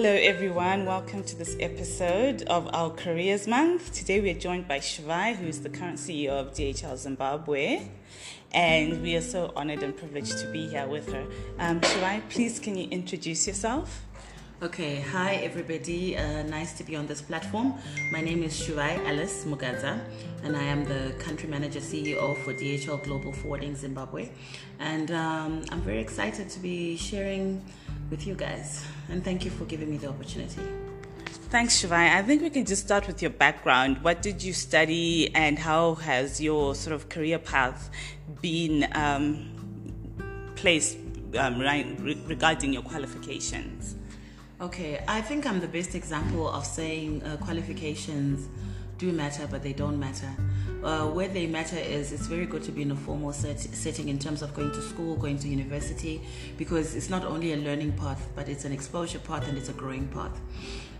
[0.00, 0.84] Hello, everyone.
[0.86, 3.92] Welcome to this episode of our Careers Month.
[3.92, 7.88] Today, we are joined by Shuvai, who is the current CEO of DHL Zimbabwe,
[8.52, 11.26] and we are so honored and privileged to be here with her.
[11.58, 14.04] Um, Shuvai, please can you introduce yourself?
[14.60, 16.16] Okay, hi everybody.
[16.16, 17.74] Uh, nice to be on this platform.
[18.10, 20.00] My name is Shuvai Alice Mugadza,
[20.42, 24.30] and I am the country manager CEO for DHL Global Forwarding Zimbabwe.
[24.80, 27.64] And um, I'm very excited to be sharing
[28.10, 28.84] with you guys.
[29.08, 30.60] And thank you for giving me the opportunity.
[31.50, 32.16] Thanks, Shuvai.
[32.16, 34.02] I think we can just start with your background.
[34.02, 37.90] What did you study, and how has your sort of career path
[38.42, 40.98] been um, placed
[41.38, 41.60] um,
[42.26, 43.94] regarding your qualifications?
[44.60, 48.48] Okay, I think I'm the best example of saying uh, qualifications
[48.98, 50.34] do matter, but they don't matter.
[50.82, 54.08] Uh, where they matter is it's very good to be in a formal set, setting
[54.08, 56.20] in terms of going to school, going to university,
[56.56, 59.72] because it's not only a learning path, but it's an exposure path and it's a
[59.72, 60.40] growing path.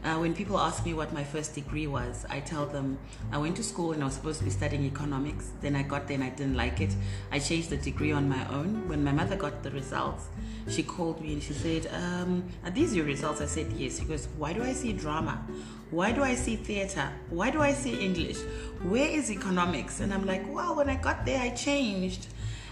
[0.05, 2.99] Uh, when people ask me what my first degree was, I tell them
[3.33, 5.51] I went to school and I was supposed to be studying economics.
[5.61, 6.95] Then I got there and I didn't like it.
[7.33, 8.89] I changed the degree on my own.
[8.89, 10.27] When my mother got the results,
[10.69, 13.41] she called me and she said, um, Are these your results?
[13.41, 13.99] I said, Yes.
[13.99, 15.45] She goes, Why do I see drama?
[15.91, 17.11] Why do I see theater?
[17.31, 18.39] Why do I see English?
[18.83, 20.01] Where is economics?
[20.01, 22.27] And I'm like, Wow, when I got there, I changed.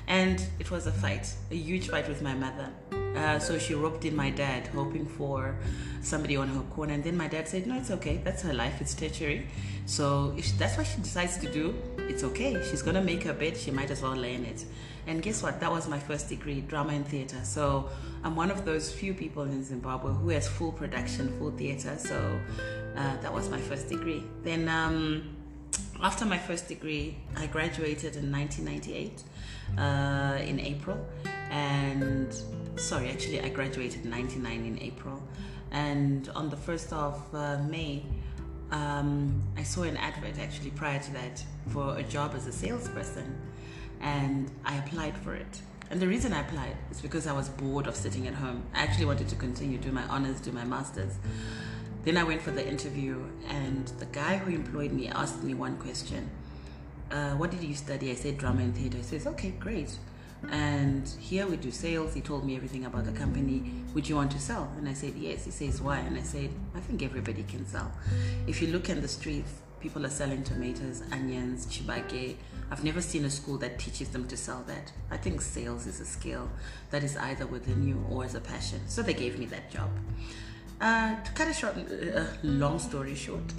[0.06, 2.70] And it was a fight, a huge fight with my mother.
[3.17, 5.56] Uh, so she roped in my dad, hoping for
[6.03, 6.92] somebody on her corner.
[6.92, 8.20] And then my dad said, No, it's okay.
[8.23, 8.81] That's her life.
[8.81, 9.47] It's tertiary.
[9.86, 12.62] So if that's what she decides to do, it's okay.
[12.70, 13.56] She's going to make her bed.
[13.56, 14.64] She might as well lay in it.
[15.07, 15.61] And guess what?
[15.61, 17.39] That was my first degree, drama and theater.
[17.45, 17.89] So
[18.25, 21.97] I'm one of those few people in Zimbabwe who has full production, full theater.
[21.97, 22.41] So
[22.97, 24.25] uh, that was my first degree.
[24.43, 25.37] Then, um,
[26.03, 29.23] after my first degree, I graduated in 1998
[29.79, 30.98] uh, in April,
[31.51, 32.35] and
[32.77, 35.23] sorry, actually, I graduated in 99 in April,
[35.70, 38.05] and on the 1st of uh, May,
[38.70, 43.41] um, I saw an advert actually prior to that for a job as a salesperson,
[44.01, 45.61] and I applied for it.
[45.90, 48.64] And the reason I applied is because I was bored of sitting at home.
[48.74, 51.14] I actually wanted to continue, do my honors, do my masters.
[52.05, 55.77] Then I went for the interview, and the guy who employed me asked me one
[55.79, 56.30] question
[57.11, 58.11] uh, What did you study?
[58.11, 58.98] I said drama and theater.
[58.98, 59.96] He says, Okay, great.
[60.51, 62.14] And here we do sales.
[62.14, 63.73] He told me everything about the company.
[63.95, 64.70] Would you want to sell?
[64.79, 65.45] And I said, Yes.
[65.45, 65.98] He says, Why?
[65.98, 67.90] And I said, I think everybody can sell.
[68.46, 72.36] If you look in the streets, people are selling tomatoes, onions, chibake.
[72.71, 74.93] I've never seen a school that teaches them to sell that.
[75.11, 76.51] I think sales is a skill
[76.91, 78.81] that is either within you or as a passion.
[78.89, 79.91] So they gave me that job.
[80.81, 83.53] Uh, to cut a short, uh, long story short,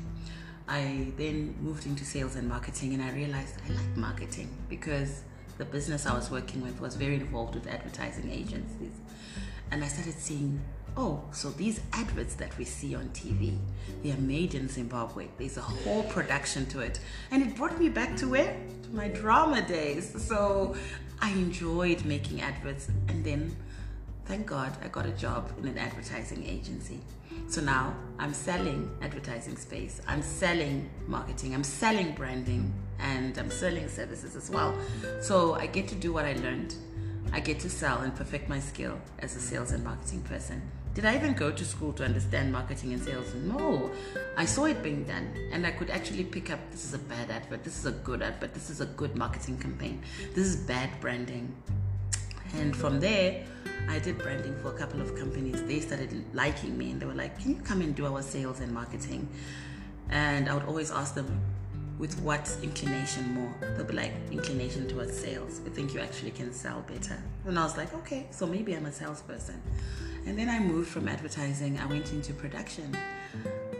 [0.67, 5.23] I then moved into sales and marketing, and I realized I like marketing because
[5.57, 8.91] the business I was working with was very involved with advertising agencies.
[9.71, 10.61] And I started seeing,
[10.97, 13.57] oh, so these adverts that we see on TV,
[14.03, 15.27] they are made in Zimbabwe.
[15.37, 16.99] There's a whole production to it.
[17.31, 18.57] And it brought me back to where?
[18.83, 20.21] To my drama days.
[20.21, 20.75] So
[21.21, 22.89] I enjoyed making adverts.
[23.07, 23.55] And then,
[24.25, 26.99] thank God, I got a job in an advertising agency.
[27.47, 33.87] So now I'm selling advertising space, I'm selling marketing, I'm selling branding, and I'm selling
[33.87, 34.75] services as well.
[35.21, 36.75] So I get to do what I learned.
[37.31, 40.61] I get to sell and perfect my skill as a sales and marketing person.
[40.97, 43.31] Did I even go to school to understand marketing and sales?
[43.35, 43.91] No.
[44.35, 47.29] I saw it being done and I could actually pick up this is a bad
[47.29, 50.01] advert, this is a good advert, this is a good marketing campaign,
[50.33, 51.55] this is bad branding.
[52.55, 53.45] And from there,
[53.87, 55.61] I did branding for a couple of companies.
[55.65, 58.59] They started liking me and they were like, Can you come and do our sales
[58.59, 59.29] and marketing?
[60.09, 61.29] And I would always ask them,
[61.99, 63.53] with what inclination more?
[63.75, 65.61] They'll be like, inclination towards sales.
[65.63, 67.21] We think you actually can sell better.
[67.45, 69.61] And I was like, okay, so maybe I'm a salesperson.
[70.27, 72.95] And then I moved from advertising, I went into production.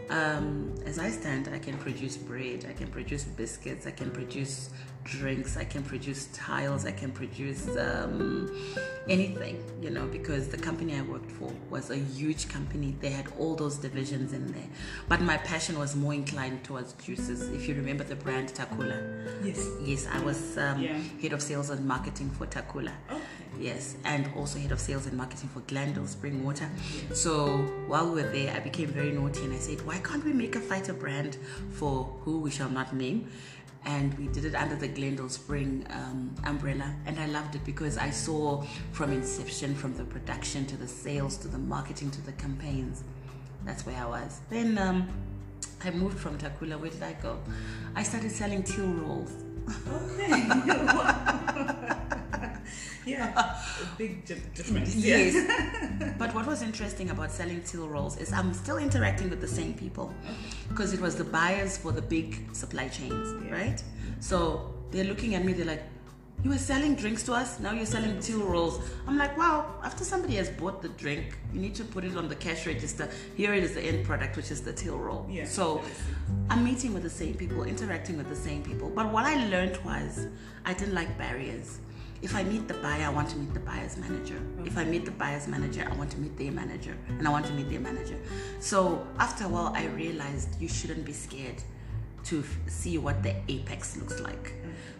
[0.08, 4.70] Um, as I stand, I can produce bread, I can produce biscuits, I can produce
[5.04, 8.50] drinks, I can produce tiles, I can produce um,
[9.10, 12.96] anything, you know, because the company I worked for was a huge company.
[12.98, 14.68] They had all those divisions in there.
[15.06, 17.50] But my passion was more inclined towards juices.
[17.50, 18.98] If you remember the brand Takula.
[19.44, 19.66] Yes.
[19.82, 20.98] Yes, I was um, yeah.
[21.20, 22.92] head of sales and marketing for Takula.
[23.10, 23.20] Okay.
[23.58, 26.70] Yes, and also head of sales and marketing for Glendale Spring Water.
[27.12, 27.58] So
[27.88, 30.54] while we were there, I became very naughty and I said, why can't we make
[30.54, 31.38] a fighter brand
[31.72, 33.28] for who we shall not name?
[33.84, 36.94] and we did it under the Glendale Spring um, umbrella.
[37.06, 38.62] And I loved it because I saw
[38.92, 43.04] from inception, from the production to the sales to the marketing to the campaigns.
[43.64, 44.40] That's where I was.
[44.50, 45.08] Then um,
[45.84, 46.78] I moved from Takula.
[46.78, 47.38] Where did I go?
[47.94, 49.32] I started selling till rolls.
[49.88, 51.88] Okay.
[53.08, 53.32] yeah,
[53.82, 54.94] a big difference.
[54.94, 55.34] Yes.
[55.34, 56.14] Yeah.
[56.18, 59.74] but what was interesting about selling till rolls is I'm still interacting with the same
[59.74, 60.12] people
[60.68, 63.52] because it was the buyers for the big supply chains, Yeah.
[63.60, 63.82] right?
[64.20, 65.84] So they're looking at me, they're like,
[66.44, 68.80] you were selling drinks to us, now you're selling till rolls.
[69.08, 72.28] I'm like, wow, after somebody has bought the drink, you need to put it on
[72.28, 73.08] the cash register.
[73.36, 75.26] Here it is the end product, which is the till roll.
[75.28, 76.04] Yeah, So that is it.
[76.50, 78.88] I'm meeting with the same people, interacting with the same people.
[78.88, 80.28] But what I learned was
[80.64, 81.80] I didn't like barriers.
[82.20, 84.40] If I meet the buyer, I want to meet the buyer's manager.
[84.64, 86.96] If I meet the buyer's manager, I want to meet their manager.
[87.08, 88.18] And I want to meet their manager.
[88.58, 91.62] So after a while, I realized you shouldn't be scared
[92.24, 94.54] to f- see what the apex looks like.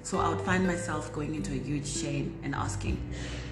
[0.05, 2.97] So I would find myself going into a huge chain and asking,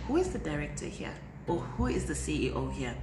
[0.06, 1.12] who is the director here?
[1.48, 2.94] Or who is the CEO here?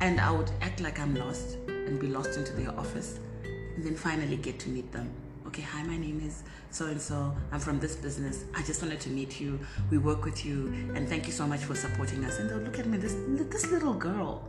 [0.00, 3.96] And I would act like I'm lost and be lost into their office and then
[3.96, 5.10] finally get to meet them.
[5.56, 7.34] Okay, hi, my name is so and so.
[7.50, 8.44] I'm from this business.
[8.54, 9.58] I just wanted to meet you.
[9.90, 12.38] We work with you, and thank you so much for supporting us.
[12.38, 13.16] And they'll look at me, this
[13.50, 14.46] this little girl,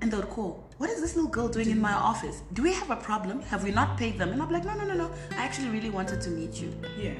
[0.00, 2.40] and they'll call, What is this little girl doing in my office?
[2.54, 3.42] Do we have a problem?
[3.42, 4.30] Have we not paid them?
[4.30, 5.10] And I'm like, No, no, no, no.
[5.32, 6.72] I actually really wanted to meet you.
[6.98, 7.12] yeah.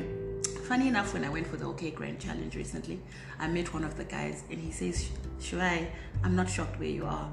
[0.67, 3.01] Funny enough, when I went for the OK Grand Challenge recently,
[3.39, 5.89] I met one of the guys and he says, Shuvai,
[6.25, 7.31] I'm not shocked where you are.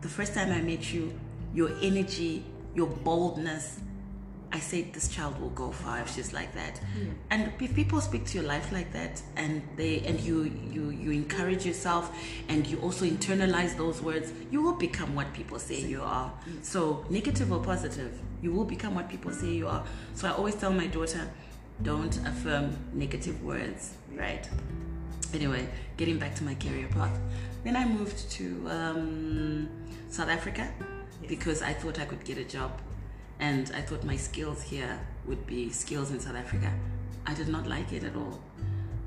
[0.00, 1.12] The first time I met you,
[1.52, 2.44] your energy,
[2.76, 3.80] your boldness,
[4.52, 6.80] I said this child will go far if she's like that.
[7.30, 11.10] And if people speak to your life like that and they and you you you
[11.12, 12.10] encourage yourself
[12.48, 16.32] and you also internalize those words, you will become what people say you are.
[16.62, 19.84] So negative or positive, you will become what people say you are.
[20.14, 21.28] So I always tell my daughter,
[21.82, 24.48] don't affirm negative words, right?
[25.32, 27.16] Anyway, getting back to my career path.
[27.62, 29.68] Then I moved to um,
[30.08, 30.68] South Africa
[31.28, 32.72] because I thought I could get a job
[33.40, 36.70] and I thought my skills here would be skills in South Africa.
[37.26, 38.40] I did not like it at all.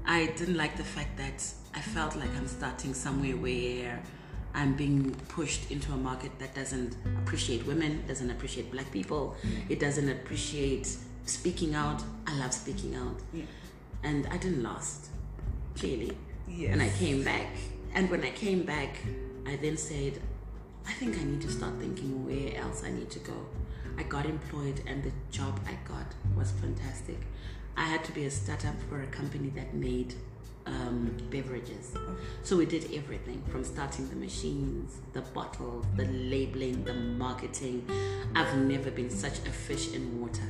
[0.05, 4.01] I didn't like the fact that I felt like I'm starting somewhere where
[4.53, 9.69] I'm being pushed into a market that doesn't appreciate women, doesn't appreciate black people, mm.
[9.69, 10.95] it doesn't appreciate
[11.25, 12.03] speaking out.
[12.27, 13.19] I love speaking out.
[13.33, 13.45] Yeah.
[14.03, 15.09] And I didn't last,
[15.75, 16.17] clearly.
[16.47, 16.71] Yes.
[16.73, 17.47] And I came back.
[17.95, 18.97] And when I came back,
[19.45, 20.19] I then said,
[20.85, 23.33] I think I need to start thinking where else I need to go.
[23.97, 27.19] I got employed, and the job I got was fantastic.
[27.75, 30.13] I had to be a startup for a company that made
[30.65, 31.93] um, beverages.
[32.43, 37.89] So we did everything from starting the machines, the bottles, the labeling, the marketing.
[38.35, 40.47] I've never been such a fish in water.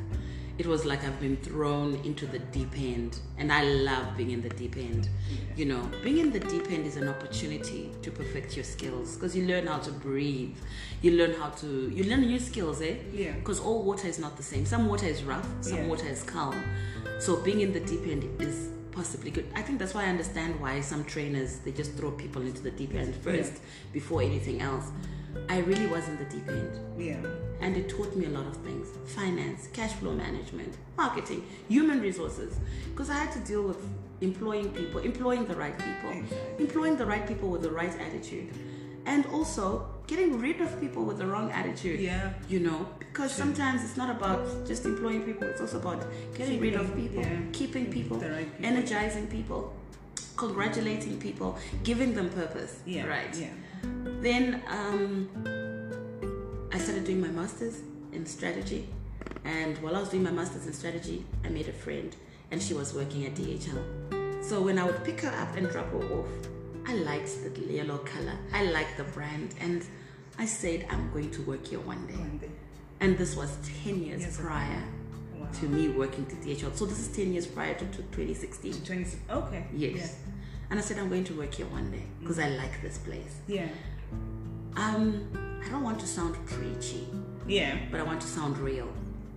[0.59, 4.41] It was like I've been thrown into the deep end, and I love being in
[4.41, 5.09] the deep end.
[5.55, 9.35] You know, being in the deep end is an opportunity to perfect your skills because
[9.35, 10.55] you learn how to breathe,
[11.01, 12.95] you learn how to, you learn new skills, eh?
[13.11, 13.31] Yeah.
[13.31, 14.65] Because all water is not the same.
[14.65, 15.87] Some water is rough, some Yeah.
[15.87, 16.63] water is calm.
[17.19, 19.47] So being in the deep end is possibly good.
[19.55, 22.69] I think that's why I understand why some trainers they just throw people into the
[22.69, 23.53] deep end first
[23.91, 24.85] before anything else.
[25.49, 27.17] I really was in the deep end Yeah.
[27.61, 32.51] and it taught me a lot of things finance cash flow management marketing human resources
[32.91, 33.77] because i had to deal with
[34.21, 36.65] employing people employing the right people Exactly.
[36.65, 38.47] employing the right people with the right attitude
[39.05, 42.33] and also getting rid of people with the wrong attitude Yeah.
[42.47, 46.01] you know because sometimes it's not about just employing people it's also about
[46.35, 47.39] getting rid of people yeah.
[47.51, 48.65] keeping people, right people.
[48.71, 49.73] energizing people
[50.35, 53.05] congratulating people giving them purpose Yeah.
[53.07, 53.49] right Yeah.
[54.21, 55.29] then um,
[56.71, 58.87] I started doing my master's in strategy.
[59.45, 62.15] And while I was doing my master's in strategy, I made a friend,
[62.51, 64.43] and she was working at DHL.
[64.43, 66.27] So when I would pick her up and drop her off,
[66.87, 69.83] I liked the yellow color, I liked the brand, and
[70.39, 72.13] I said, I'm going to work here one day.
[72.15, 72.49] One day.
[73.01, 74.83] And this was 10 years Yes, prior
[75.43, 75.59] Wow.
[75.59, 76.75] to me working to DHL.
[76.75, 78.73] So this is 10 years prior to, to 2016.
[78.85, 79.65] 20, okay.
[79.73, 80.17] Yes.
[80.69, 83.35] And I said, I'm going to work here one day because I like this place.
[83.47, 83.67] Yeah.
[84.75, 85.27] Um,
[85.63, 87.07] I don't want to sound preachy,
[87.47, 87.77] Yeah.
[87.91, 88.87] but I want to sound real.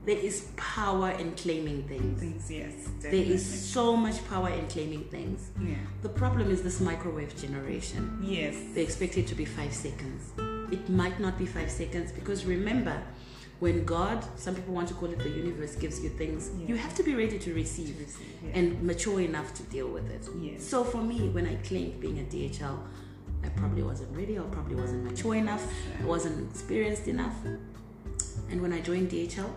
[0.07, 2.21] There is power in claiming things.
[2.21, 2.73] Things, yes.
[3.01, 3.35] There Definitely.
[3.35, 5.51] is so much power in claiming things.
[5.61, 5.75] Yeah.
[6.03, 8.21] The problem is this microwave generation.
[8.23, 8.55] Yes.
[8.73, 10.31] They expect it to be five seconds.
[10.73, 13.03] It might not be five seconds because remember,
[13.61, 16.69] when God, some people want to call it the universe, gives you things, Yeah.
[16.69, 18.59] you have to be ready to receive, receive, yeah.
[18.59, 20.29] and mature enough to deal with it.
[20.41, 20.63] Yes.
[20.65, 22.79] So for me, when I claimed being a DHL,
[23.45, 25.65] I probably wasn't ready, or probably wasn't mature enough,
[26.03, 27.35] I wasn't experienced enough.
[28.51, 29.51] And when I joined DHL,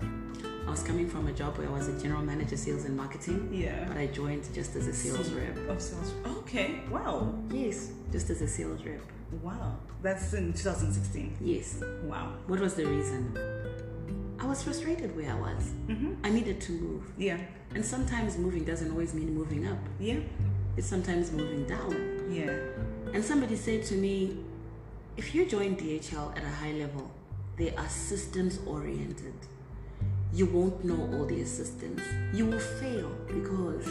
[0.66, 3.50] I was coming from a job where I was a general manager, sales and marketing,
[3.52, 3.86] Yeah.
[3.88, 5.58] but I joined just as a sales rep.
[5.68, 6.14] Of sales.
[6.40, 6.82] Okay.
[6.92, 7.34] Wow.
[7.52, 9.02] Yes, just as a sales rep.
[9.44, 9.78] Wow.
[10.02, 11.38] That's in 2016.
[11.42, 11.82] Yes.
[12.04, 12.34] Wow.
[12.48, 13.34] What was the reason?
[14.50, 15.74] Was frustrated where I was.
[15.86, 16.14] Mm-hmm.
[16.24, 17.04] I needed to move.
[17.20, 17.38] Yeah.
[17.76, 19.78] And sometimes moving doesn't always mean moving up.
[20.00, 20.22] Yeah.
[20.76, 22.28] It's sometimes moving down.
[22.32, 22.58] Yeah.
[23.14, 24.40] And somebody said to me,
[25.18, 27.12] if you join DHL at a high level,
[27.58, 29.36] they are systems oriented.
[30.34, 32.02] You won't know all the systems.
[32.34, 33.88] You will fail because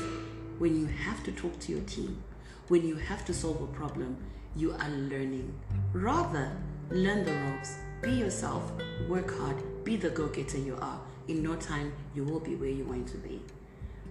[0.58, 2.20] when you have to talk to your team,
[2.66, 4.16] when you have to solve a problem,
[4.56, 5.54] you are learning.
[5.92, 6.50] Rather,
[6.90, 8.72] learn the ropes, be yourself,
[9.08, 9.56] work hard,
[9.88, 11.00] be the go getter you are.
[11.28, 13.40] In no time, you will be where you want to be.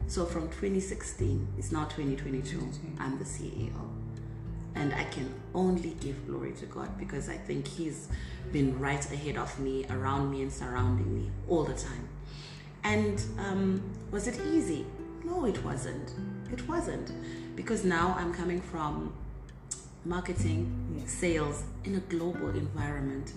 [0.08, 2.68] So from 2016, it's now 2022,
[3.00, 3.72] I'm the CEO.
[4.74, 8.08] And I can only give glory to God because I think He's
[8.52, 12.10] been right ahead of me, around me, and surrounding me all the time.
[12.84, 14.84] And um, was it easy?
[15.24, 16.12] No, it wasn't.
[16.52, 17.12] It wasn't.
[17.56, 19.14] Because now I'm coming from
[20.06, 23.32] marketing, sales in a global environment.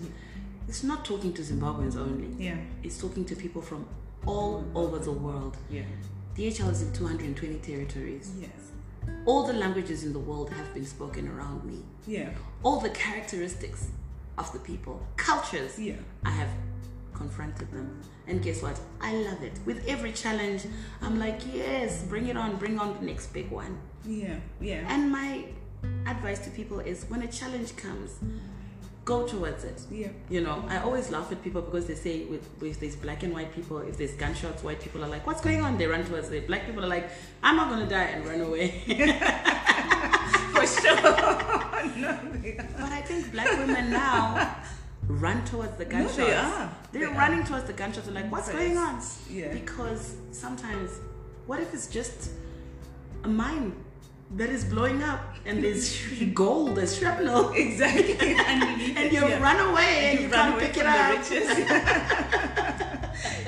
[0.71, 2.29] It's not talking to Zimbabweans only.
[2.41, 2.55] Yeah.
[2.81, 3.85] It's talking to people from
[4.25, 5.57] all over the world.
[5.69, 5.83] Yeah.
[6.37, 8.31] DHL is in 220 territories.
[8.39, 8.71] Yes.
[9.25, 11.79] All the languages in the world have been spoken around me.
[12.07, 12.29] Yeah.
[12.63, 13.89] All the characteristics
[14.37, 15.97] of the people, cultures, Yeah.
[16.23, 16.51] I have
[17.13, 18.01] confronted them.
[18.27, 18.79] And guess what?
[19.01, 19.59] I love it.
[19.65, 20.65] With every challenge,
[21.01, 23.77] I'm like, yes, bring it on, bring on the next big one.
[24.05, 24.37] Yeah.
[24.61, 24.85] Yeah.
[24.87, 25.43] And my
[26.07, 28.19] advice to people is when a challenge comes,
[29.05, 29.81] go towards it.
[29.89, 30.09] Yeah.
[30.29, 33.33] You know, I always laugh at people because they say with, with these black and
[33.33, 35.77] white people, if there's gunshots, white people are like, what's going on?
[35.77, 36.45] They run towards it.
[36.47, 37.09] Black people are like,
[37.41, 38.69] I'm not going to die and run away.
[40.53, 40.95] For sure.
[41.97, 42.19] no,
[42.77, 44.55] but I think black women now
[45.07, 46.17] run towards the No, gunshots.
[46.17, 46.75] they are.
[46.91, 49.01] They're They running towards the gunshots and like, what's going on?
[49.29, 49.51] yeah.
[49.51, 50.91] Because sometimes,
[51.47, 52.31] what if it's just
[53.23, 53.75] a mine
[54.35, 56.01] that is blowing up and there's
[56.33, 57.51] gold, there's shrapnel?
[57.55, 58.35] Exactly.
[58.97, 59.41] And you yeah.
[59.41, 61.23] run away and you, run can't pick it up.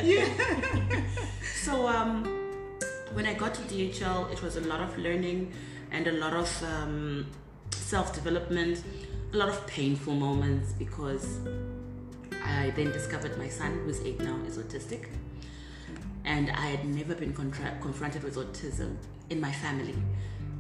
[0.04, 0.28] yeah.
[1.56, 2.24] So um,
[3.13, 5.54] when I got to DHL, it was a lot of learning
[5.92, 7.28] and a lot of um,
[7.72, 8.84] self-development,
[9.34, 11.40] a lot of painful moments because
[12.44, 15.08] I then discovered my son, who's eight now, is autistic,
[16.25, 18.98] and I had never been contra- confronted with autism
[19.30, 19.96] in my family.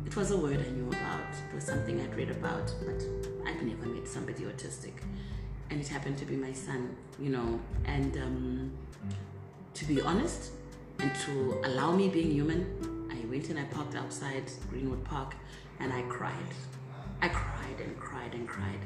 [0.05, 1.31] It was a word I knew about.
[1.49, 3.03] It was something I'd read about, but
[3.45, 4.93] I'd never met somebody autistic,
[5.69, 8.17] and it happened to be my son, you know, and.
[8.17, 8.71] Um,
[9.75, 10.51] to be honest
[10.99, 15.35] and to allow me being human, I went and I parked outside Greenwood Park
[15.79, 16.51] and I cried.
[17.21, 18.79] I cried and cried and cried.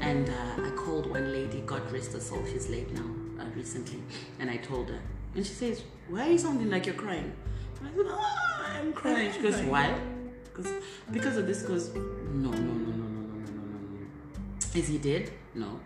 [0.00, 4.02] And uh, I called one lady, God rest her soul, she's late now, uh, recently,
[4.40, 5.00] and I told her.
[5.34, 7.32] And she says, Why are you sounding like you're crying?
[7.80, 9.32] And I said, ah, I'm crying.
[9.32, 9.98] She goes, Why?
[10.56, 10.72] Because
[11.12, 14.78] because of this, goes, No, no, no, no, no, no, no, no, no, no.
[14.78, 15.30] Is he dead?
[15.54, 15.80] No.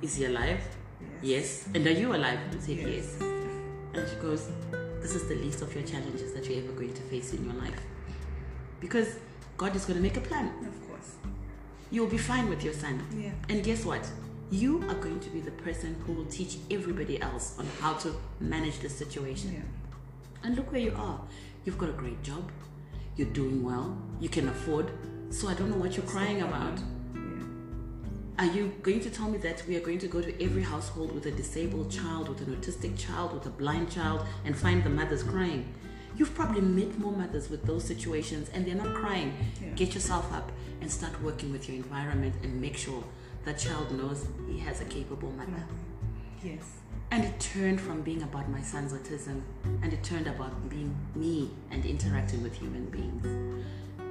[0.00, 0.60] Is he alive?
[1.22, 1.68] Yes.
[1.74, 2.38] And are you alive?
[2.50, 2.88] I said, Yes.
[2.88, 3.20] yes.
[3.20, 4.48] And she goes,
[5.00, 7.54] This is the least of your challenges that you're ever going to face in your
[7.54, 7.80] life.
[8.80, 9.16] Because
[9.58, 10.46] God is going to make a plan.
[10.66, 11.12] Of course.
[11.90, 13.04] You'll be fine with your son.
[13.14, 13.32] Yeah.
[13.50, 14.08] And guess what?
[14.50, 18.14] You are going to be the person who will teach everybody else on how to
[18.40, 19.52] manage the situation.
[19.52, 19.60] Yeah.
[20.42, 21.20] And look where you are.
[21.64, 22.50] You've got a great job.
[23.16, 23.96] You're doing well.
[24.20, 24.90] You can afford.
[25.30, 26.78] So I don't know what you're crying about.
[28.38, 31.12] Are you going to tell me that we are going to go to every household
[31.12, 34.90] with a disabled child, with an autistic child, with a blind child, and find the
[34.90, 35.72] mothers crying?
[36.16, 39.34] You've probably met more mothers with those situations and they're not crying.
[39.60, 39.68] Yeah.
[39.74, 40.50] Get yourself up
[40.80, 43.04] and start working with your environment and make sure
[43.44, 45.64] that child knows he has a capable mother.
[46.42, 46.81] Yes.
[47.12, 49.42] And it turned from being about my son's autism
[49.82, 53.26] and it turned about being me and interacting with human beings.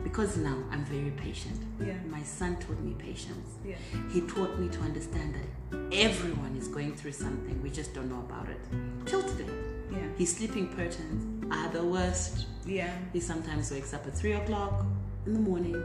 [0.04, 1.60] Because now I'm very patient.
[1.84, 1.96] Yeah.
[2.08, 3.56] My son taught me patience.
[3.66, 3.74] Yeah.
[4.12, 8.20] He taught me to understand that everyone is going through something, we just don't know
[8.20, 8.60] about it.
[9.08, 9.52] Till today.
[9.92, 9.98] Yeah.
[10.16, 12.46] His sleeping patterns are the worst.
[12.68, 12.94] Yeah.
[13.14, 14.86] He sometimes wakes up at 3 o'clock
[15.26, 15.82] in the morning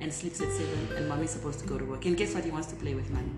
[0.00, 2.06] and sleeps at 7, and mommy's supposed to go to work.
[2.06, 2.42] And guess what?
[2.42, 3.32] He wants to play with mommy.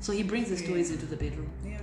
[0.00, 1.80] So he brings his toys into the bedroom, Yeah.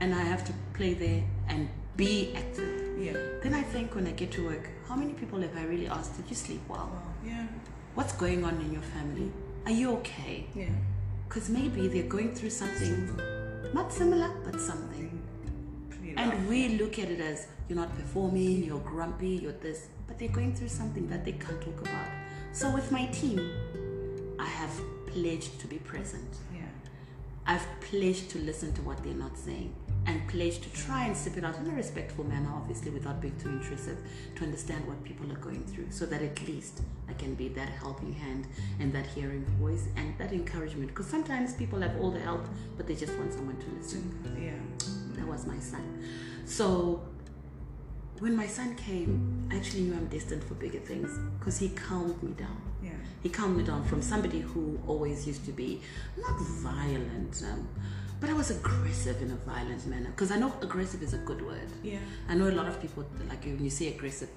[0.00, 2.98] And I have to play there and be active.
[2.98, 3.12] Yeah.
[3.42, 6.16] Then I think when I get to work, how many people have I really asked,
[6.16, 6.90] Did you sleep well?
[7.24, 7.46] Yeah.
[7.94, 9.30] What's going on in your family?
[9.64, 10.46] Are you okay?
[10.54, 10.68] Yeah.
[11.28, 13.18] Because maybe they're going through something
[13.74, 15.22] not similar, but something.
[16.16, 20.28] And we look at it as you're not performing, you're grumpy, you're this, but they're
[20.28, 22.08] going through something that they can't talk about.
[22.52, 23.38] So with my team,
[24.38, 24.70] I have
[25.06, 26.38] pledged to be present.
[26.54, 26.62] Yeah.
[27.46, 29.74] I've pledged to listen to what they're not saying
[30.06, 33.36] and pledged to try and sip it out in a respectful manner, obviously, without being
[33.38, 33.98] too intrusive,
[34.36, 37.68] to understand what people are going through so that at least I can be that
[37.68, 38.46] helping hand
[38.80, 40.88] and that hearing voice and that encouragement.
[40.88, 44.12] Because sometimes people have all the help, but they just want someone to listen.
[44.40, 45.18] Yeah.
[45.18, 46.04] That was my son.
[46.44, 47.02] So
[48.20, 52.22] when my son came, I actually knew I'm destined for bigger things because he calmed
[52.22, 52.65] me down.
[53.06, 53.22] Yeah.
[53.22, 55.80] He calmed me down from somebody who always used to be
[56.18, 57.68] not violent, um,
[58.20, 60.10] but I was aggressive in a violent manner.
[60.10, 61.68] Because I know aggressive is a good word.
[61.82, 61.98] Yeah.
[62.28, 64.28] I know a lot of people like when you say aggressive,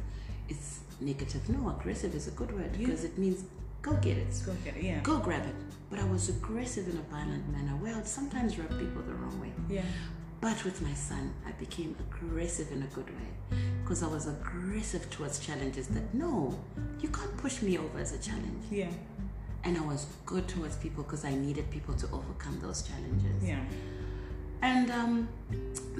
[0.48, 1.48] it's negative.
[1.50, 2.80] No, aggressive is a good word Yeah.
[2.88, 3.44] because it means
[3.82, 4.84] go get it, Go get it.
[4.84, 5.00] Yeah.
[5.02, 5.56] go grab it.
[5.90, 7.72] But I was aggressive in a violent manner.
[7.82, 9.52] Where I'd sometimes rub people the wrong way.
[9.70, 9.84] Yeah.
[10.42, 15.10] But with my son, I became aggressive in a good way because I was aggressive
[15.10, 16.58] towards challenges that no,
[17.02, 18.64] you can't push me over as a challenge.
[18.72, 18.90] Yeah.
[19.66, 23.44] And I was good towards people because I needed people to overcome those challenges.
[23.44, 23.60] Yeah.
[24.62, 25.28] And um,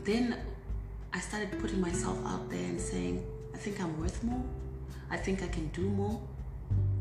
[0.06, 0.38] then
[1.14, 4.44] I started putting myself out there and saying, I think I'm worth more.
[5.10, 6.22] I think I can do more.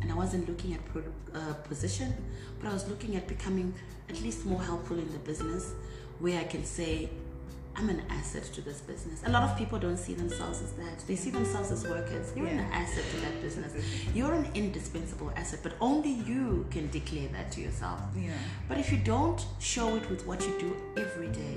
[0.00, 1.02] And I wasn't looking at pro-
[1.34, 2.12] uh, position,
[2.60, 3.74] but I was looking at becoming
[4.08, 5.72] at least more helpful in the business
[6.18, 7.10] where I can say,
[7.78, 9.22] I'm an asset to this business.
[9.24, 10.98] A lot of people don't see themselves as that.
[11.06, 12.32] They see themselves as workers.
[12.34, 13.72] You're an asset to that business.
[14.12, 18.00] You're an indispensable asset, but only you can declare that to yourself.
[18.16, 18.32] Yeah.
[18.68, 21.56] But if you don't show it with what you do every day,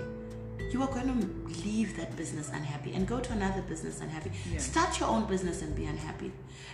[0.72, 4.32] you are going to leave that business unhappy and go to another business unhappy.
[4.52, 4.60] Yeah.
[4.60, 6.32] Start your own business and be unhappy.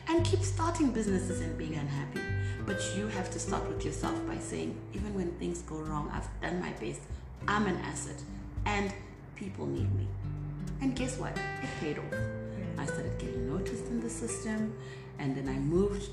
[0.09, 2.19] And keep starting businesses and being unhappy.
[2.65, 6.27] But you have to start with yourself by saying, even when things go wrong, I've
[6.41, 6.99] done my best.
[7.47, 8.21] I'm an asset.
[8.65, 8.91] And
[9.37, 10.07] people need me.
[10.81, 11.35] And guess what?
[11.37, 12.13] It paid off.
[12.77, 14.73] I started getting noticed in the system,
[15.19, 16.09] and then I moved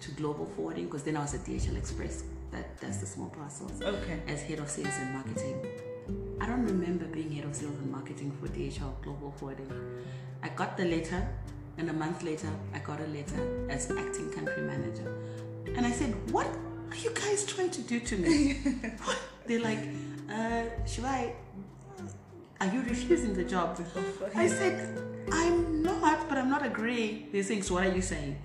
[0.00, 2.24] to global forwarding because then I was at DHL Express.
[2.50, 4.20] That that's the small parcels Okay.
[4.26, 5.66] as head of sales and marketing.
[6.40, 9.70] I don't remember being head of sales and marketing for DHL Global Forwarding.
[10.42, 11.28] I got the letter,
[11.76, 15.12] and a month later, I got a letter as acting country manager.
[15.76, 16.46] And I said, What
[16.90, 18.60] are you guys trying to do to me?
[19.46, 19.80] They're like,
[20.30, 21.32] uh, Shuvai,
[22.60, 23.78] are you refusing the job?
[24.34, 24.98] I said,
[25.32, 27.28] I'm not, but I'm not agreeing.
[27.32, 28.36] They're saying, So what are you saying?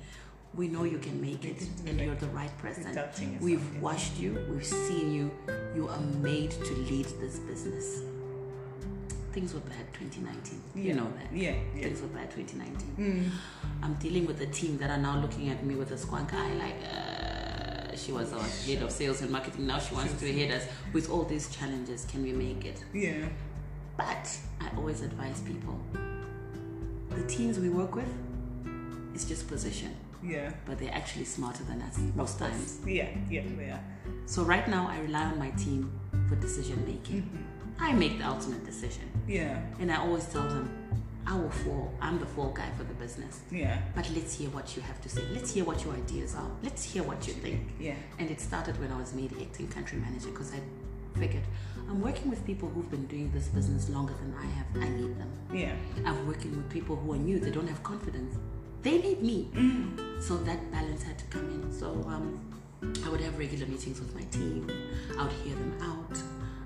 [0.54, 2.96] We know you can make it, and you're the right person.
[3.42, 5.32] We've watched you, we've seen you.
[5.76, 8.02] You are made to lead this business.
[9.32, 10.62] Things were bad 2019.
[10.76, 11.36] You know that.
[11.36, 11.56] Yeah.
[11.76, 11.86] Yeah.
[11.86, 13.32] Things were bad 2019.
[13.82, 16.54] I'm dealing with a team that are now looking at me with a squank eye
[16.54, 19.66] like, uh, she was our head of sales and marketing.
[19.66, 22.06] Now she wants to head us with all these challenges.
[22.06, 22.84] Can we make it?
[22.94, 23.26] Yeah.
[23.98, 25.80] But I always advise people
[27.10, 28.08] the teams we work with
[29.14, 30.52] it's just position, Yeah.
[30.66, 32.80] but they're actually smarter than us most times.
[32.86, 33.10] Yeah.
[33.30, 33.44] Yeah.
[33.60, 33.80] Yeah.
[34.26, 35.92] So right now, I rely on my team
[36.28, 37.22] for decision making.
[37.22, 37.84] Mm-hmm.
[37.84, 39.60] I make the ultimate decision, Yeah.
[39.80, 40.68] and I always tell them,
[41.28, 41.94] "I will fall.
[42.02, 43.78] I'm the fall guy for the business." Yeah.
[43.94, 45.22] But let's hear what you have to say.
[45.32, 46.50] Let's hear what your ideas are.
[46.64, 47.62] Let's hear what you think.
[47.80, 47.96] Yeah.
[48.18, 50.60] And it started when I was made acting country manager because I
[51.18, 51.44] figured
[51.90, 54.68] I'm working with people who've been doing this business longer than I have.
[54.84, 55.30] I need them.
[55.54, 55.74] Yeah.
[56.06, 57.40] I'm working with people who are new.
[57.40, 58.36] They don't have confidence.
[58.82, 59.50] They need me.
[60.20, 61.72] So that balance had to come in.
[61.72, 62.40] So um,
[63.06, 64.70] I would have regular meetings with my team.
[65.18, 66.18] I would hear them out.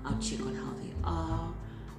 [0.04, 1.52] I would check on how they are.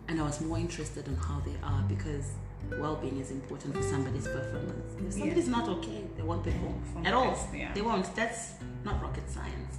[0.07, 2.31] And I was more interested in how they are because
[2.79, 4.95] well-being is important for somebody's performance.
[5.07, 7.37] If somebody's not okay, they won't perform at all.
[7.53, 7.71] yeah.
[7.73, 8.13] They won't.
[8.15, 9.77] That's not rocket science.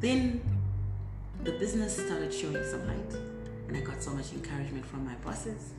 [0.00, 0.40] Then
[1.46, 3.12] the business started showing some light,
[3.68, 5.72] and I got so much encouragement from my bosses.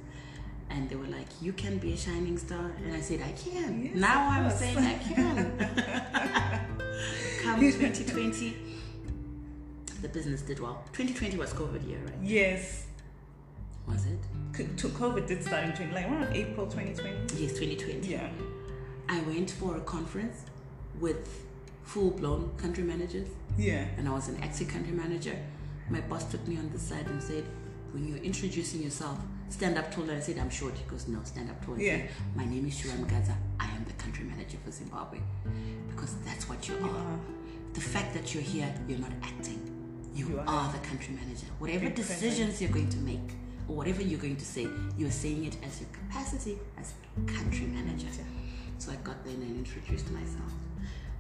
[0.69, 3.83] And they were like, "You can be a shining star," and I said, "I can."
[3.83, 5.35] Yes, now I'm saying I can.
[7.43, 8.55] Come 2020,
[10.01, 10.83] the business did well.
[10.93, 12.15] 2020 was COVID year, right?
[12.21, 12.85] Yes.
[13.87, 14.77] Was it?
[14.77, 17.41] To COVID did start in 20, like around April 2020.
[17.41, 18.07] Yes, 2020.
[18.07, 18.29] Yeah.
[19.07, 20.43] I went for a conference
[20.99, 21.45] with
[21.83, 23.29] full-blown country managers.
[23.57, 23.85] Yeah.
[23.97, 25.35] and I was an acting country manager,
[25.89, 27.43] my boss took me on the side and said,
[27.91, 29.17] when you're introducing yourself,
[29.49, 30.03] stand up tall.
[30.03, 30.73] And I said, I'm short.
[30.77, 31.75] He goes, no, stand up tall.
[31.75, 32.01] and Yeah.
[32.35, 33.35] my name is Shuvai Mugadza.
[33.59, 35.19] I am the country manager for Zimbabwe.
[35.89, 36.89] Because that's what you are.
[36.89, 37.19] are.
[37.73, 39.61] The fact that you're here, you're not acting.
[40.13, 40.47] You, You are.
[40.47, 40.71] are.
[40.73, 41.45] the country manager.
[41.59, 41.95] Whatever present.
[42.07, 43.29] decisions you're going to make,
[43.67, 46.93] or whatever you're going to say, you're saying it as your capacity as
[47.25, 48.07] country manager.
[48.79, 50.51] So I got there and I introduced myself.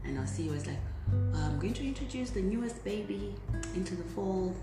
[0.07, 0.77] And our CEO was like,
[1.35, 3.35] I'm going to introduce the newest baby
[3.75, 4.55] into the fold.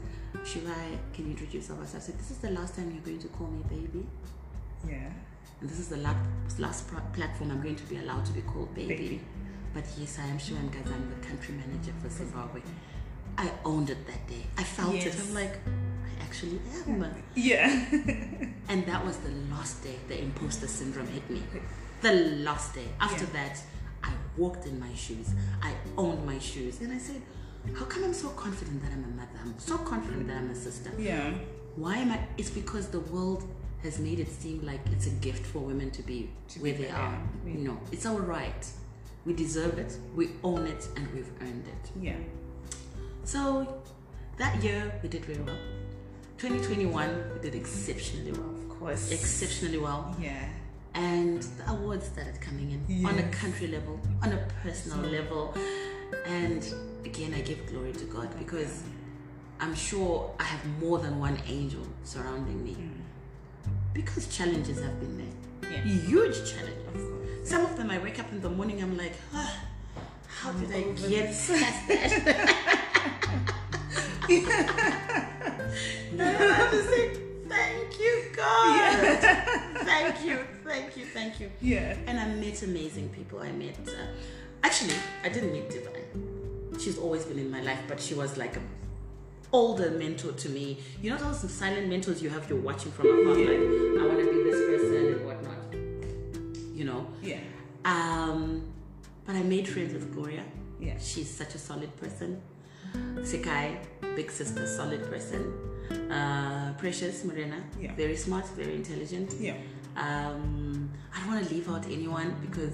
[0.42, 1.80] Shuvai, can you introduce yourself?
[1.94, 4.06] I said, This is the last time you're going to call me baby.
[4.88, 5.10] Yeah.
[5.60, 8.74] And this is the last, last platform I'm going to be allowed to be called
[8.74, 8.88] baby.
[8.96, 9.20] Baby.
[9.72, 12.60] But yes, I am sure I'm the country manager for Zimbabwe.
[13.38, 14.44] I owned it that day.
[14.58, 15.14] I felt it.
[15.18, 17.04] I'm like, I actually am.
[17.34, 17.84] Yeah.
[18.68, 21.42] And that was the last day the imposter syndrome hit me.
[22.00, 22.88] The last day.
[23.00, 23.30] After Yeah.
[23.32, 23.62] that,
[24.36, 25.30] walked in my shoes.
[25.62, 26.80] I owned my shoes.
[26.80, 27.20] And I said,
[27.78, 29.38] How come I'm so confident that I'm a mother?
[29.42, 30.90] I'm so confident that I'm a sister.
[30.98, 31.32] yeah.
[31.76, 32.20] Why am I?
[32.38, 33.42] It's because the world
[33.82, 36.84] has made it seem like it's a gift for women to be To where be
[36.84, 37.00] they are.
[37.14, 37.22] are.
[37.44, 38.64] No, it's our right.
[39.26, 41.90] We deserve it, we own it, and we've earned it.
[42.00, 42.16] Yeah.
[43.24, 43.82] So
[44.38, 45.58] that year we did very well.
[46.38, 48.50] 2021 we did exceptionally well.
[48.54, 49.10] Of course.
[49.10, 50.14] Exceptionally well.
[50.20, 50.48] yeah.
[50.94, 55.54] And the awards started coming in on a country level, on a personal level.
[56.26, 56.64] And
[57.04, 58.82] again, I give glory to God because
[59.60, 62.76] I'm sure I have more than one angel surrounding me.
[63.92, 65.70] Because challenges have been there.
[65.72, 65.82] Yeah.
[65.82, 67.48] Huge challenges.
[67.48, 69.56] Some of them I wake up in the morning, I'm like, ah,
[70.26, 72.12] how did I over get this." past that?
[76.10, 77.23] and I have to
[78.36, 79.16] say,
[79.84, 80.46] thank you, God.
[80.64, 81.50] Thank you, thank you, thank you.
[81.60, 81.96] Yeah.
[82.06, 83.40] And I met amazing people.
[83.40, 83.92] I met, uh,
[84.62, 86.78] actually, I didn't meet Divine.
[86.80, 88.60] She's always been in my life, but she was like a
[89.52, 90.78] older mentor to me.
[91.00, 94.26] You know those silent mentors you have, you're watching from afar, like, I want to
[94.32, 95.74] be this person and whatnot.
[96.76, 97.06] You know?
[97.22, 97.38] Yeah.
[97.84, 98.64] Um,
[99.24, 100.44] but I made friends with Gloria.
[100.80, 100.98] Yeah.
[100.98, 102.42] She's such a solid person.
[103.20, 103.78] Sekai,
[104.16, 105.52] big sister, solid person.
[106.10, 107.94] Uh, Precious Morena, Yeah.
[107.94, 109.34] very smart, very intelligent.
[109.40, 109.56] Yeah.
[109.96, 112.72] Um, I don't want to leave out anyone because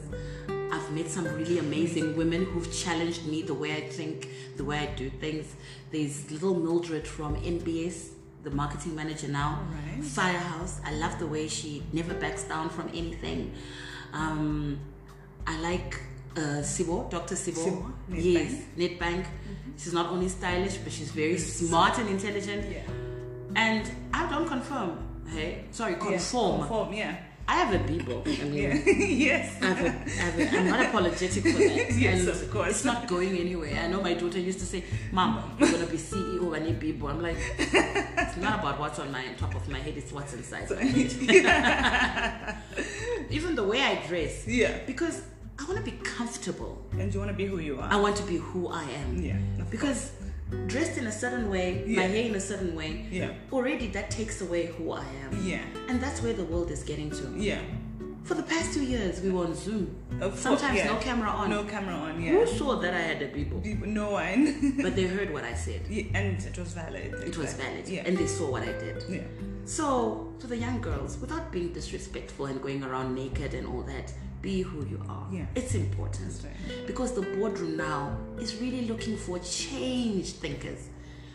[0.73, 4.79] I've met some really amazing women who've challenged me the way I think, the way
[4.79, 5.55] I do things.
[5.91, 8.11] There's little Mildred from NBS,
[8.43, 9.61] the marketing manager now.
[9.69, 10.05] Alright.
[10.05, 10.81] Firehouse.
[10.85, 13.53] I love the way she never backs down from anything.
[14.15, 14.81] Um,
[15.47, 16.01] I like
[16.37, 17.35] uh, Sibo, Dr.
[17.35, 17.65] Sibo.
[17.65, 18.99] Sibo, yes, Nedbank.
[18.99, 19.25] Nedbank.
[19.77, 22.65] She's not only stylish, but she's very smart and intelligent.
[22.71, 22.83] Yeah.
[23.57, 24.99] And I don't confirm.
[25.29, 26.61] Hey, sorry, conform.
[26.61, 26.93] Conform.
[26.93, 27.17] Yeah.
[27.49, 28.23] I have a Bibo.
[28.25, 28.75] I mean, Yeah.
[28.87, 29.57] yes.
[29.61, 29.91] I have a, I
[30.25, 31.93] have a, I'm not apologetic for that.
[31.99, 32.71] Yes, and of course.
[32.71, 33.75] It's not going anywhere.
[33.83, 36.73] I know my daughter used to say, Mom, you're going to be CEO and a
[36.73, 37.09] Bibo.
[37.09, 40.71] I'm like, it's not about what's on my top of my head, it's what's inside.
[43.31, 44.47] Even the way I dress.
[44.47, 44.79] Yeah.
[44.87, 45.23] Because
[45.73, 46.85] want to be comfortable.
[46.99, 47.89] And you want to be who you are.
[47.91, 49.23] I want to be who I am.
[49.23, 49.37] Yeah.
[49.71, 50.13] Because
[50.67, 53.31] dressed in a certain way, my hair in a certain way, Yeah.
[53.53, 55.31] already that takes away who I am.
[55.45, 55.63] Yeah.
[55.89, 57.35] And that's where the world is getting to.
[57.37, 57.61] Yeah.
[58.25, 59.97] For the past two years, we were on Zoom.
[60.21, 60.93] Of course, Sometimes yeah.
[60.93, 61.51] no camera on.
[61.51, 62.23] No camera on.
[62.23, 62.33] Yeah.
[62.33, 63.29] Who saw that I had a?
[63.29, 64.75] People- No one.
[64.85, 65.81] But they heard what I said.
[65.89, 67.15] Yeah, and it was valid.
[67.31, 67.89] It was valid.
[67.89, 68.03] Yeah.
[68.07, 68.99] And they saw what I did.
[69.09, 69.23] yeah.
[69.65, 69.87] So,
[70.41, 74.63] to the young girls, without being disrespectful and going around naked and all that, be
[74.63, 75.27] who you are.
[75.33, 75.47] Yeah.
[75.55, 76.33] It's important.
[76.45, 76.87] Right.
[76.87, 80.89] Because the boardroom now is really looking for change thinkers.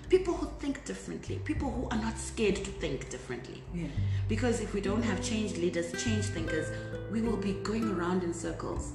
[0.09, 1.39] People who think differently.
[1.45, 3.61] People who are not scared to think differently.
[3.73, 3.87] Yeah.
[4.27, 6.67] Because if we don't have change leaders, change thinkers,
[7.11, 8.91] we will be going around in circles.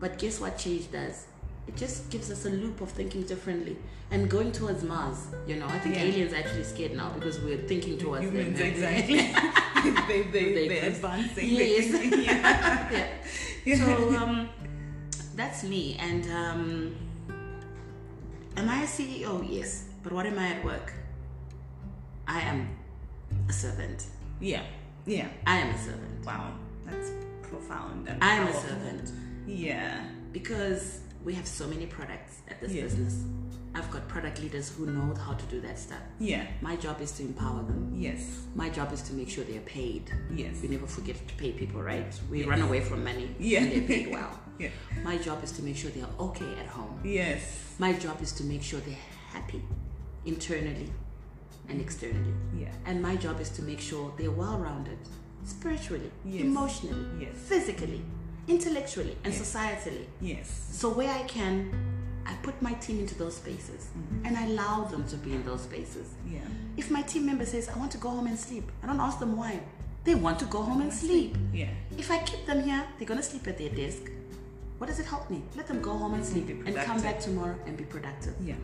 [0.00, 1.26] But guess what change does?
[1.68, 3.76] It just gives us a loop of thinking differently
[4.10, 5.28] and going towards Mars.
[5.46, 6.02] You know, I think Yeah.
[6.02, 8.66] aliens are actually scared now because we're thinking towards Humans, them.
[8.72, 9.18] exactly.
[10.10, 11.48] they, they, They they're advancing.
[11.48, 11.86] Yes.
[12.26, 13.08] Yeah.
[13.64, 13.76] yeah.
[13.86, 14.48] So um,
[15.36, 15.96] that's me.
[16.00, 16.96] And um,
[18.56, 19.46] am I a CEO?
[19.48, 19.84] Yes.
[20.02, 20.92] But what am I at work?
[22.26, 22.68] I am
[23.48, 24.04] a servant.
[24.40, 24.62] yeah.
[25.06, 25.28] Yeah.
[25.46, 26.24] I am a servant.
[26.26, 26.52] Wow.
[26.86, 27.10] That's
[27.42, 28.08] profound.
[28.20, 29.10] I am a servant
[29.46, 30.04] Yeah.
[30.32, 32.82] because we have so many products at this Yeah.
[32.84, 33.14] business.
[33.74, 36.00] I've got product leaders who know how to do that stuff.
[36.18, 36.46] Yeah.
[36.60, 37.92] My job is to empower them.
[37.94, 38.42] Yes.
[38.56, 40.10] My job is to make sure they're paid.
[40.34, 40.56] Yes.
[40.60, 42.12] We never forget to pay people, right?
[42.30, 42.48] We Yes.
[42.48, 43.34] run away from money.
[43.38, 43.60] Yeah.
[43.62, 44.38] And they're paid well.
[44.58, 44.68] Yeah.
[45.02, 47.00] My job is to make sure they're okay at home.
[47.02, 47.74] Yes.
[47.78, 49.62] My job is to make sure they're happy
[50.26, 50.92] internally
[51.70, 52.34] and externally.
[52.58, 52.68] Yeah.
[52.84, 54.98] And my job is to make sure they're well rounded
[55.44, 56.42] spiritually, Yes.
[56.42, 57.36] emotionally, Yes.
[57.36, 58.02] physically,
[58.48, 59.40] intellectually, and Yes.
[59.42, 60.04] societally.
[60.20, 60.68] Yes.
[60.72, 61.70] So, where I can,
[62.26, 64.26] I put my team into those spaces Mm-hmm.
[64.26, 66.06] and I allow them to be in those spaces.
[66.30, 66.40] Yeah.
[66.76, 69.18] If my team member says, I want to go home and sleep, I don't ask
[69.18, 69.60] them why.
[70.04, 71.36] They want to go home and sleep.
[71.52, 71.68] Yeah.
[71.98, 74.02] If I keep them here, they're going to sleep at their desk.
[74.78, 75.42] What does it help me?
[75.56, 78.34] Let them go home and sleep and come back tomorrow and be productive.
[78.42, 78.54] Yeah.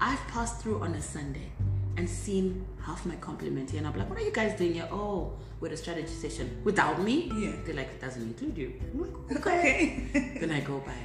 [0.00, 1.50] I've passed through on a Sunday
[1.98, 4.88] and seen half my complement here, and I'm like, "What are you guys doing here?"
[4.90, 7.30] Oh, we're at a strategy session without me.
[7.36, 7.52] Yeah.
[7.64, 10.06] They're like, "It doesn't include you." I'm like, Okay.
[10.40, 10.98] then I go by,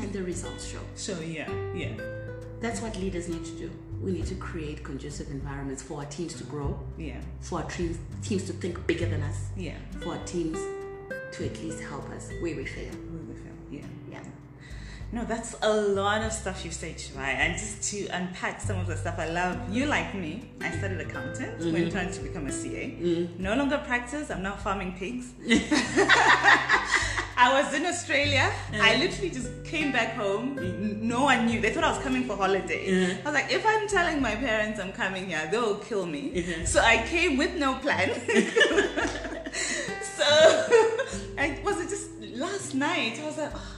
[0.00, 0.80] and the results show.
[0.94, 1.50] so yeah.
[1.74, 1.94] Yeah.
[2.60, 3.70] That's what leaders need to do.
[4.00, 7.20] We need to create conducive environments for our teams to grow, Yeah.
[7.40, 9.78] for our teams teams to think bigger than us, Yeah.
[10.00, 10.58] for our teams
[11.34, 12.94] to at least help us where we fail.
[13.12, 13.56] Where we fail.
[13.78, 13.88] Yeah.
[14.12, 14.22] Yeah.
[15.14, 17.18] No, that's a lot of stuff you've said, Shuvai.
[17.42, 21.00] And just to unpack some of the stuff I love, you like me, I studied
[21.00, 21.72] accountant Mm-hmm.
[21.72, 23.28] when trying to become a CA.
[23.38, 25.32] No longer practice, I'm now farming pigs.
[27.44, 28.50] I was in Australia.
[28.72, 30.56] I literally just came back home.
[31.06, 31.60] No one knew.
[31.60, 32.90] They thought I was coming for holiday.
[32.90, 33.16] Yeah.
[33.22, 36.30] I was like, if I'm telling my parents I'm coming here, they'll kill me.
[36.34, 36.64] Yeah.
[36.64, 38.10] So I came with no plan.
[40.16, 40.24] so
[41.38, 43.18] I was it just last night.
[43.22, 43.71] I was like, oh, you know, I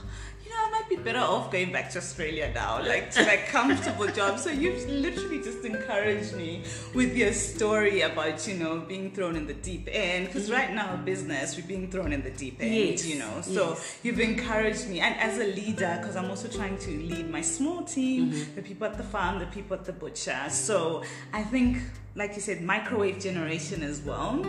[0.89, 4.39] might be better off going back to Australia now, like to like comfortable job.
[4.39, 9.47] So you've literally just encouraged me with your story about you know being thrown in
[9.47, 10.27] the deep end.
[10.27, 12.73] Because right now, business we're being thrown in the deep end.
[12.73, 13.99] Yes, You know, so yes.
[14.03, 17.83] you've encouraged me, and as a leader, because I'm also trying to lead my small
[17.83, 18.55] team, Mm-hmm.
[18.55, 20.39] the people at the farm, the people at the butcher.
[20.49, 21.77] So I think.
[22.17, 24.39] Like you said, microwave generation as well.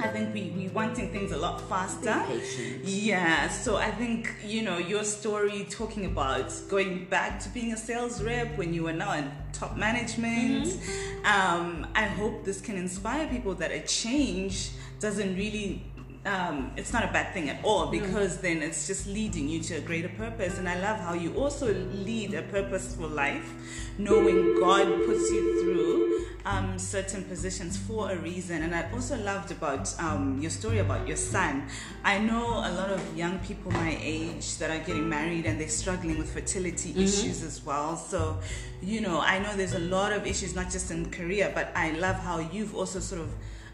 [0.00, 2.10] I think we we wanting things a lot faster.
[2.10, 2.80] Mm-hmm.
[2.84, 7.76] Yeah, so I think you know your story talking about going back to being a
[7.76, 10.66] sales rep when you were now in top management.
[10.66, 11.26] Mm-hmm.
[11.26, 15.82] Um, I hope this can inspire people that a change doesn't really.
[16.28, 19.76] Um, it's not a bad thing at all because then it's just leading you to
[19.76, 20.58] a greater purpose.
[20.58, 23.48] And I love how you also lead a purposeful life,
[23.96, 28.62] knowing God puts you through um, certain positions for a reason.
[28.62, 31.66] And I also loved about um, your story about your son.
[32.04, 35.68] I know a lot of young people my age that are getting married and they're
[35.68, 37.96] struggling with fertility issues as well.
[37.96, 38.38] So,
[38.82, 41.92] you know, I know there's a lot of issues, not just in Korea, but I
[41.92, 43.30] love how you've also sort of.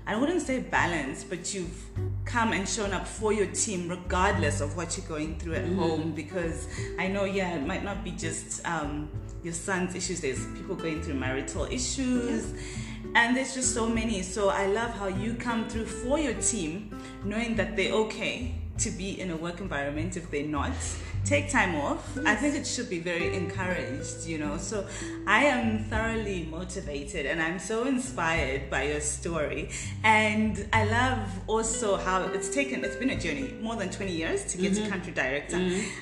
[0.06, 1.82] I wouldn't say balance, but you've
[2.26, 6.12] come and shown up for your team regardless of what you're going through at home.
[6.12, 9.08] Because I know, yeah, it might not be just um,
[9.42, 10.20] your son's issues.
[10.20, 12.52] There's people going through marital issues,
[13.14, 14.20] and there's just so many.
[14.22, 18.90] So I love how you come through for your team, knowing that they're okay to
[18.90, 20.72] be in a work environment if they're not.
[21.24, 22.18] Take time off.
[22.26, 24.58] I think it should be very encouraged, you know.
[24.58, 24.86] So
[25.26, 29.70] I am thoroughly motivated and I'm so inspired by your story.
[30.02, 34.44] And I love also how it's taken, it's been a journey, more than 20 years
[34.52, 35.56] to get to country director.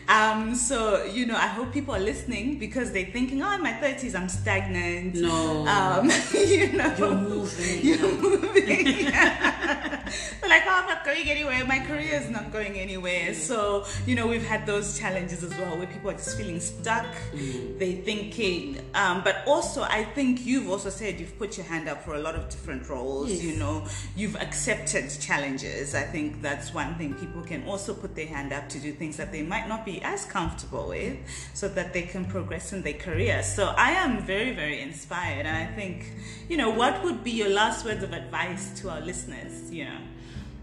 [0.09, 3.73] Um, so, you know, I hope people are listening because they're thinking, oh, in my
[3.75, 5.15] 30s, I'm stagnant.
[5.15, 5.67] No.
[5.69, 7.87] Um, you know, You're moving.
[7.87, 9.13] You're moving.
[9.13, 11.65] They're like, oh, I'm not going anywhere.
[11.67, 13.35] My career is not going anywhere.
[13.35, 17.07] So, you know, we've had those challenges as well where people are just feeling stuck.
[17.33, 22.05] They're thinking, um, but also I think you've also said you've put your hand up
[22.05, 23.31] for a lot of different roles.
[23.31, 23.43] Yes.
[23.43, 23.85] You know,
[24.15, 25.95] you've accepted challenges.
[25.95, 29.17] I think that's one thing people can also put their hand up to do things
[29.17, 31.17] that they might not be as comfortable with,
[31.55, 33.43] so that they can progress in their career.
[33.43, 36.12] So I am very, very inspired, and I think,
[36.49, 39.71] you know, what would be your last words of advice to our listeners?
[39.73, 39.99] You know.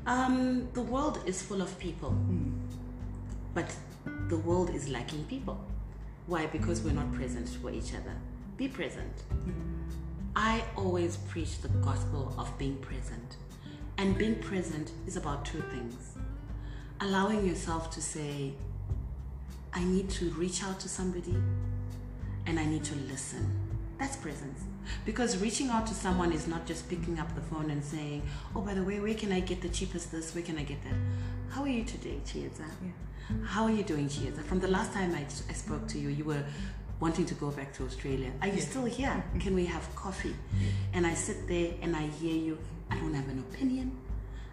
[0.10, 2.17] Um, the world is full of people,
[3.54, 3.72] but
[4.28, 5.63] the world is lacking people.
[6.26, 6.48] Why?
[6.48, 8.15] Because we're not present for each other.
[8.58, 9.22] Be present.
[10.36, 13.38] I always preach the gospel of being present.
[14.00, 16.15] And being present is about two things
[17.02, 18.54] allowing yourself to say,
[19.74, 21.36] I need to reach out to somebody
[22.48, 23.48] and I need to listen.
[24.00, 24.63] That's presence.
[25.06, 28.21] Because reaching out to someone is not just picking up the phone and saying,
[28.56, 30.34] Oh, by the way, where can I get the cheapest this?
[30.36, 30.93] Where can I get that?
[31.49, 32.65] How are you today, Chieza?
[33.45, 34.43] How are you doing, Chieza?
[34.43, 36.43] From the last time I, I spoke to you, you were
[36.99, 38.32] wanting to go back to Australia.
[38.41, 39.10] Are you still here?
[39.10, 39.39] Mm-hmm.
[39.39, 40.36] Can we have coffee?
[40.93, 42.58] And I sit there and I hear you.
[42.91, 43.95] I don't have an opinion,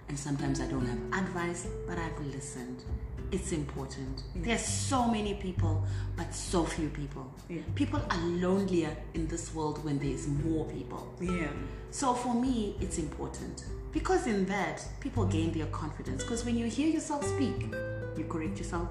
[0.09, 2.85] and sometimes I don't have advice, but I've listened.
[3.33, 4.23] It's important.
[4.37, 5.85] There's so many people,
[6.17, 7.33] but so few people.
[7.49, 7.63] Yeah.
[7.75, 11.13] People are lonelier in this world when there's more people.
[11.21, 11.49] Yeah.
[11.91, 16.23] So for me, it's important because in that, people gain their confidence.
[16.23, 17.73] Because when you hear yourself speak,
[18.17, 18.89] you correct yourself.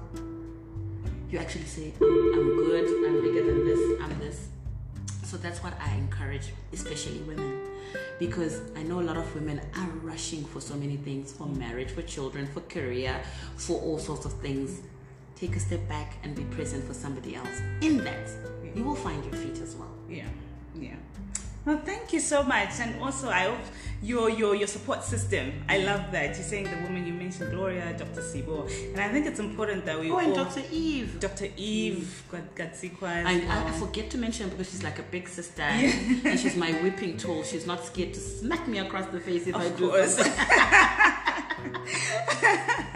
[1.30, 4.48] You actually say, I'm good, I'm bigger than this, I'm this.
[5.24, 7.62] So that's what I encourage, especially women.
[8.18, 11.90] Because I know a lot of women are rushing for so many things for marriage,
[11.90, 13.20] for children, for career,
[13.56, 14.80] for all sorts of things.
[15.34, 17.60] Take a step back and be present for somebody else.
[17.82, 18.30] In that,
[18.74, 19.94] you will find your feet as well.
[20.08, 20.28] Yeah,
[20.78, 20.96] yeah.
[21.66, 23.58] Well, thank you so much, and also I hope
[24.00, 25.52] your your your support system.
[25.68, 28.22] I love that you're saying the woman you mentioned, Gloria, Dr.
[28.22, 30.62] Sibo, and I think it's important that we Oh, and Dr.
[30.70, 31.18] Eve.
[31.18, 31.48] Dr.
[31.56, 32.22] Eve,
[32.54, 33.24] Gatsikwa.
[33.24, 36.54] as I, I, I forget to mention because she's like a big sister and she's
[36.54, 37.42] my whipping tool.
[37.42, 39.90] She's not scared to smack me across the face if I Of do.
[39.90, 40.16] course.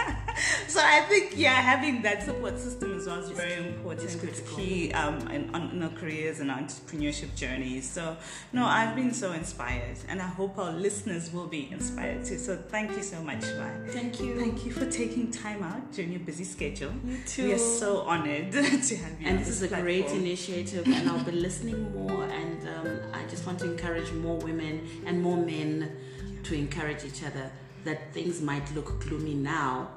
[0.70, 4.04] so I think yeah, having that support system as well is very important.
[4.04, 4.56] It's critical.
[4.56, 7.90] key um, in, on, in our careers and our entrepreneurship journeys.
[7.90, 8.16] So
[8.52, 12.38] no, I've been so inspired, and I hope our listeners will be inspired too.
[12.38, 13.90] So thank you so much, Shuvai.
[13.90, 14.38] Thank you.
[14.38, 16.92] Thank you for taking time out during your busy schedule.
[17.04, 17.44] You too.
[17.48, 19.26] We are so honored to have you.
[19.26, 22.24] And on this is a great initiative, and I'll be listening more.
[22.24, 25.96] And um, I just want to encourage more women and more men
[26.44, 27.50] to encourage each other
[27.84, 29.88] that things might look gloomy now,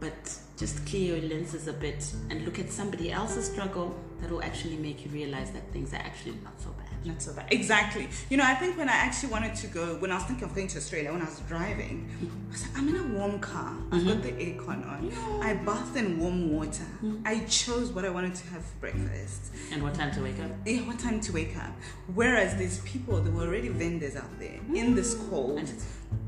[0.00, 4.42] but just clear your lenses a bit and look at somebody else's struggle that will
[4.42, 6.86] actually make you realize that things are actually not so bad.
[7.06, 7.50] Not so bad.
[7.50, 8.08] Exactly.
[8.28, 10.54] You know, I think when I actually wanted to go, when I was thinking of
[10.54, 13.74] going to Australia, when I was driving, I was like, I'm in a warm car.
[13.90, 14.22] I've got mm-hmm.
[14.22, 15.42] the aircon on.
[15.42, 16.84] I bathed in warm water.
[17.02, 17.22] Mm-hmm.
[17.24, 19.52] I chose what I wanted to have for breakfast.
[19.72, 20.50] And what time to wake up?
[20.66, 21.72] Yeah, what time to wake up?
[22.14, 24.94] Whereas these people, there were already vendors out there in mm.
[24.94, 25.58] this cold.
[25.58, 25.72] And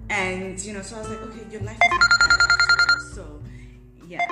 [0.09, 2.22] And, you know, so I was like, okay, your life is
[4.13, 4.27] yeah.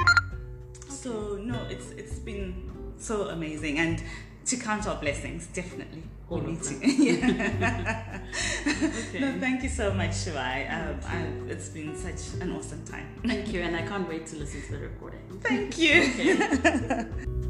[0.88, 3.78] So, no, it's it's been so amazing.
[3.78, 4.02] And
[4.46, 6.02] to count our blessings, definitely.
[6.28, 6.80] All we of need them.
[6.80, 6.86] to.
[7.08, 8.20] Yeah.
[8.66, 9.20] Okay.
[9.20, 10.70] No, thank you so much, Shuvai.
[10.70, 13.06] Um, I, it's been such an awesome time.
[13.26, 15.20] Thank you, and I can't wait to listen to the recording.
[15.42, 17.46] Thank you.